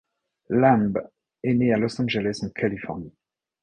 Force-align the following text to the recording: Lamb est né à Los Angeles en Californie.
Lamb 0.49 0.99
est 1.43 1.53
né 1.53 1.71
à 1.71 1.77
Los 1.77 2.01
Angeles 2.01 2.39
en 2.41 2.49
Californie. 2.49 3.13